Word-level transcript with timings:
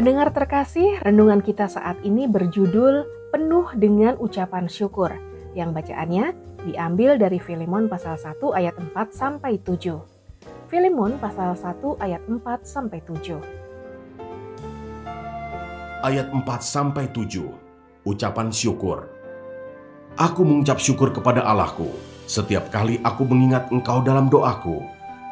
Pendengar 0.00 0.32
terkasih, 0.32 0.96
renungan 1.04 1.44
kita 1.44 1.68
saat 1.68 2.00
ini 2.08 2.24
berjudul 2.24 3.04
Penuh 3.36 3.68
dengan 3.76 4.16
Ucapan 4.16 4.64
Syukur, 4.64 5.12
yang 5.52 5.76
bacaannya 5.76 6.32
diambil 6.64 7.20
dari 7.20 7.36
Filemon 7.36 7.84
pasal 7.84 8.16
1 8.16 8.40
ayat 8.56 8.80
4 8.80 8.96
sampai 9.12 9.60
7. 9.60 10.00
Filemon 10.72 11.20
pasal 11.20 11.52
1 11.52 12.00
ayat 12.00 12.24
4 12.24 12.32
sampai 12.64 13.04
7. 13.04 13.44
Ayat 16.00 16.32
4 16.32 16.48
sampai 16.64 17.04
7. 17.12 17.52
Ucapan 18.08 18.48
syukur. 18.48 19.04
Aku 20.16 20.48
mengucap 20.48 20.80
syukur 20.80 21.12
kepada 21.12 21.44
Allahku 21.44 21.92
setiap 22.24 22.72
kali 22.72 22.96
aku 23.04 23.28
mengingat 23.28 23.68
Engkau 23.68 24.00
dalam 24.00 24.32
doaku, 24.32 24.80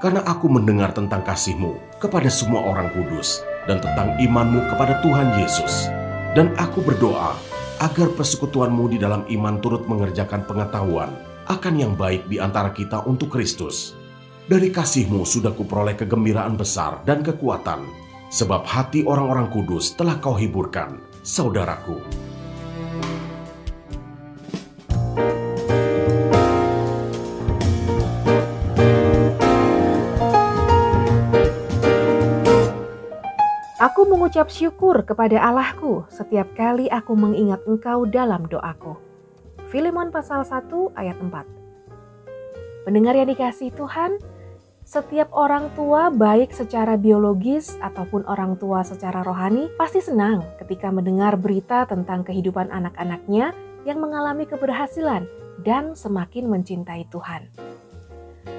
karena 0.04 0.20
aku 0.28 0.44
mendengar 0.52 0.92
tentang 0.92 1.24
kasihmu 1.24 1.72
kepada 1.96 2.28
semua 2.28 2.68
orang 2.68 2.92
kudus 2.92 3.47
dan 3.66 3.82
tentang 3.82 4.14
imanmu 4.20 4.68
kepada 4.70 5.00
Tuhan 5.02 5.34
Yesus. 5.40 5.90
Dan 6.36 6.54
aku 6.60 6.84
berdoa 6.84 7.34
agar 7.82 8.12
persekutuanmu 8.14 8.92
di 8.92 8.98
dalam 9.00 9.24
iman 9.26 9.58
turut 9.58 9.88
mengerjakan 9.88 10.44
pengetahuan 10.44 11.10
akan 11.48 11.74
yang 11.80 11.92
baik 11.96 12.28
di 12.28 12.36
antara 12.36 12.70
kita 12.70 13.02
untuk 13.08 13.32
Kristus. 13.32 13.96
Dari 14.48 14.68
kasihmu 14.68 15.24
sudah 15.24 15.52
kuperoleh 15.52 15.96
kegembiraan 15.96 16.56
besar 16.56 17.04
dan 17.04 17.20
kekuatan, 17.20 17.84
sebab 18.32 18.64
hati 18.64 19.04
orang-orang 19.04 19.48
kudus 19.52 19.92
telah 19.96 20.16
kau 20.20 20.36
hiburkan, 20.36 21.00
saudaraku. 21.24 22.00
Aku 33.88 34.04
mengucap 34.04 34.52
syukur 34.52 35.00
kepada 35.00 35.40
Allahku 35.40 36.04
setiap 36.12 36.52
kali 36.52 36.92
aku 36.92 37.16
mengingat 37.16 37.64
Engkau 37.64 38.04
dalam 38.04 38.44
doaku. 38.44 39.00
Filemon 39.72 40.12
pasal 40.12 40.44
1 40.44 40.92
ayat 40.92 41.16
4. 41.16 42.84
Pendengar 42.84 43.16
yang 43.16 43.32
dikasih 43.32 43.72
Tuhan, 43.72 44.20
setiap 44.84 45.32
orang 45.32 45.72
tua 45.72 46.12
baik 46.12 46.52
secara 46.52 47.00
biologis 47.00 47.80
ataupun 47.80 48.28
orang 48.28 48.60
tua 48.60 48.84
secara 48.84 49.24
rohani 49.24 49.72
pasti 49.80 50.04
senang 50.04 50.44
ketika 50.60 50.92
mendengar 50.92 51.40
berita 51.40 51.88
tentang 51.88 52.28
kehidupan 52.28 52.68
anak-anaknya 52.68 53.56
yang 53.88 54.04
mengalami 54.04 54.44
keberhasilan 54.44 55.24
dan 55.64 55.96
semakin 55.96 56.44
mencintai 56.44 57.08
Tuhan. 57.08 57.48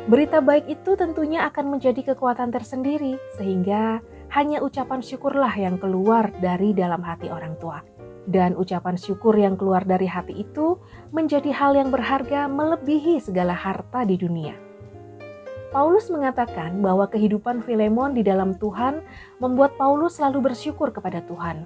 Berita 0.10 0.42
baik 0.42 0.66
itu 0.74 0.98
tentunya 0.98 1.46
akan 1.46 1.78
menjadi 1.78 2.02
kekuatan 2.18 2.50
tersendiri 2.50 3.22
sehingga 3.38 4.02
hanya 4.30 4.62
ucapan 4.62 5.02
syukurlah 5.02 5.54
yang 5.58 5.82
keluar 5.82 6.30
dari 6.38 6.74
dalam 6.74 7.02
hati 7.02 7.34
orang 7.34 7.58
tua. 7.58 7.82
Dan 8.30 8.54
ucapan 8.54 8.94
syukur 8.94 9.34
yang 9.34 9.58
keluar 9.58 9.82
dari 9.82 10.06
hati 10.06 10.38
itu 10.46 10.78
menjadi 11.10 11.50
hal 11.50 11.74
yang 11.74 11.90
berharga 11.90 12.46
melebihi 12.46 13.18
segala 13.18 13.58
harta 13.58 14.06
di 14.06 14.22
dunia. 14.22 14.54
Paulus 15.70 16.10
mengatakan 16.10 16.82
bahwa 16.82 17.06
kehidupan 17.10 17.62
Filemon 17.62 18.18
di 18.18 18.26
dalam 18.26 18.58
Tuhan 18.58 19.06
membuat 19.38 19.78
Paulus 19.78 20.18
selalu 20.18 20.54
bersyukur 20.54 20.90
kepada 20.90 21.22
Tuhan. 21.26 21.66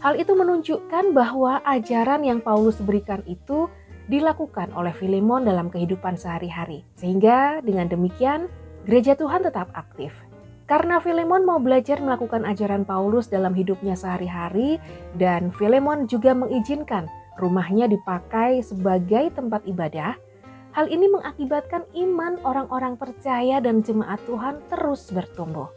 Hal 0.00 0.16
itu 0.20 0.32
menunjukkan 0.36 1.12
bahwa 1.12 1.60
ajaran 1.64 2.24
yang 2.24 2.40
Paulus 2.40 2.80
berikan 2.80 3.20
itu 3.28 3.68
dilakukan 4.08 4.72
oleh 4.76 4.92
Filemon 4.92 5.44
dalam 5.48 5.72
kehidupan 5.72 6.16
sehari-hari. 6.16 6.84
Sehingga 6.96 7.64
dengan 7.64 7.88
demikian 7.88 8.48
gereja 8.84 9.16
Tuhan 9.16 9.44
tetap 9.44 9.72
aktif. 9.72 10.12
Karena 10.64 10.96
Filemon 10.96 11.44
mau 11.44 11.60
belajar 11.60 12.00
melakukan 12.00 12.48
ajaran 12.48 12.88
Paulus 12.88 13.28
dalam 13.28 13.52
hidupnya 13.52 13.92
sehari-hari 13.92 14.80
dan 15.20 15.52
Filemon 15.52 16.08
juga 16.08 16.32
mengizinkan 16.32 17.04
rumahnya 17.36 17.84
dipakai 17.84 18.64
sebagai 18.64 19.28
tempat 19.36 19.60
ibadah, 19.68 20.16
hal 20.72 20.86
ini 20.88 21.12
mengakibatkan 21.12 21.84
iman 21.92 22.40
orang-orang 22.48 22.96
percaya 22.96 23.60
dan 23.60 23.84
jemaat 23.84 24.16
Tuhan 24.24 24.64
terus 24.72 25.12
bertumbuh. 25.12 25.68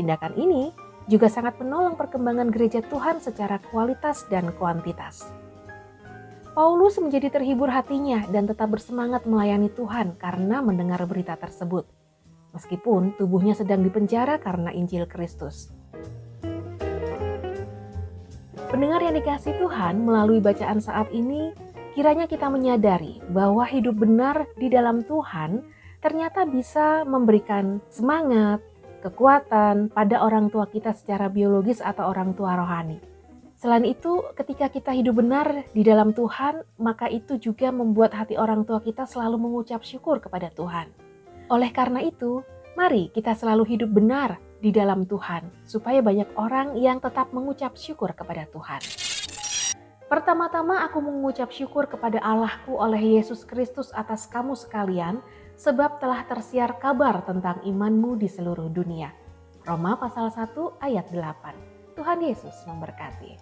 Tindakan 0.00 0.32
ini 0.40 0.72
juga 1.04 1.28
sangat 1.28 1.60
menolong 1.60 2.00
perkembangan 2.00 2.48
gereja 2.48 2.80
Tuhan 2.88 3.20
secara 3.20 3.60
kualitas 3.68 4.24
dan 4.32 4.48
kuantitas. 4.56 5.28
Paulus 6.56 6.96
menjadi 7.02 7.34
terhibur 7.34 7.68
hatinya 7.68 8.24
dan 8.32 8.48
tetap 8.48 8.72
bersemangat 8.72 9.28
melayani 9.28 9.68
Tuhan 9.68 10.16
karena 10.16 10.62
mendengar 10.62 11.02
berita 11.04 11.34
tersebut 11.36 11.84
meskipun 12.54 13.18
tubuhnya 13.18 13.52
sedang 13.52 13.82
dipenjara 13.82 14.38
karena 14.38 14.70
Injil 14.70 15.04
Kristus. 15.10 15.74
Pendengar 18.70 19.06
yang 19.06 19.14
dikasih 19.14 19.54
Tuhan, 19.60 20.02
melalui 20.02 20.42
bacaan 20.42 20.82
saat 20.82 21.06
ini, 21.14 21.54
kiranya 21.94 22.26
kita 22.26 22.50
menyadari 22.50 23.22
bahwa 23.30 23.62
hidup 23.62 24.02
benar 24.02 24.50
di 24.58 24.66
dalam 24.66 25.06
Tuhan 25.06 25.62
ternyata 26.02 26.42
bisa 26.42 27.06
memberikan 27.06 27.78
semangat, 27.86 28.58
kekuatan 29.06 29.94
pada 29.94 30.26
orang 30.26 30.50
tua 30.50 30.66
kita 30.66 30.90
secara 30.90 31.30
biologis 31.30 31.78
atau 31.78 32.10
orang 32.10 32.34
tua 32.34 32.58
rohani. 32.58 32.98
Selain 33.54 33.86
itu, 33.86 34.20
ketika 34.34 34.68
kita 34.68 34.90
hidup 34.90 35.22
benar 35.22 35.64
di 35.70 35.86
dalam 35.86 36.10
Tuhan, 36.10 36.66
maka 36.76 37.06
itu 37.08 37.38
juga 37.38 37.70
membuat 37.70 38.12
hati 38.12 38.34
orang 38.34 38.66
tua 38.66 38.82
kita 38.82 39.06
selalu 39.06 39.38
mengucap 39.38 39.80
syukur 39.86 40.18
kepada 40.18 40.50
Tuhan. 40.50 41.03
Oleh 41.52 41.68
karena 41.76 42.00
itu, 42.00 42.40
mari 42.72 43.12
kita 43.12 43.36
selalu 43.36 43.76
hidup 43.76 43.92
benar 43.92 44.40
di 44.64 44.72
dalam 44.72 45.04
Tuhan, 45.04 45.68
supaya 45.68 46.00
banyak 46.00 46.32
orang 46.40 46.72
yang 46.80 47.04
tetap 47.04 47.36
mengucap 47.36 47.76
syukur 47.76 48.16
kepada 48.16 48.48
Tuhan. 48.48 48.80
Pertama-tama 50.08 50.80
aku 50.88 51.04
mengucap 51.04 51.52
syukur 51.52 51.84
kepada 51.84 52.16
Allahku 52.24 52.80
oleh 52.80 53.20
Yesus 53.20 53.44
Kristus 53.44 53.92
atas 53.92 54.24
kamu 54.24 54.56
sekalian, 54.56 55.20
sebab 55.60 56.00
telah 56.00 56.24
tersiar 56.24 56.80
kabar 56.80 57.20
tentang 57.28 57.60
imanmu 57.60 58.16
di 58.16 58.28
seluruh 58.30 58.72
dunia. 58.72 59.12
Roma 59.68 60.00
pasal 60.00 60.32
1 60.32 60.80
ayat 60.80 61.12
8. 61.12 61.96
Tuhan 61.96 62.18
Yesus 62.24 62.56
memberkati. 62.64 63.32